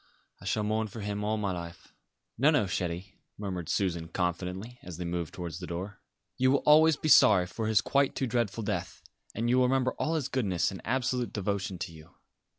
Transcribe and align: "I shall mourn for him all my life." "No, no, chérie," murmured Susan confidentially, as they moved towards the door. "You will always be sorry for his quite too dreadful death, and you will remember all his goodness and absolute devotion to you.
"I 0.41 0.45
shall 0.45 0.63
mourn 0.63 0.87
for 0.87 1.01
him 1.01 1.23
all 1.23 1.37
my 1.37 1.51
life." 1.51 1.93
"No, 2.35 2.49
no, 2.49 2.63
chérie," 2.63 3.17
murmured 3.37 3.69
Susan 3.69 4.07
confidentially, 4.07 4.79
as 4.81 4.97
they 4.97 5.05
moved 5.05 5.31
towards 5.31 5.59
the 5.59 5.67
door. 5.67 6.01
"You 6.39 6.49
will 6.49 6.63
always 6.65 6.97
be 6.97 7.07
sorry 7.07 7.45
for 7.45 7.67
his 7.67 7.81
quite 7.81 8.15
too 8.15 8.25
dreadful 8.25 8.63
death, 8.63 9.03
and 9.35 9.47
you 9.47 9.57
will 9.57 9.65
remember 9.65 9.91
all 9.99 10.15
his 10.15 10.27
goodness 10.27 10.71
and 10.71 10.81
absolute 10.85 11.31
devotion 11.31 11.77
to 11.77 11.93
you. 11.93 12.15